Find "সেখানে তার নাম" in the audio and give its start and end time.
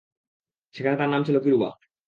0.75-1.21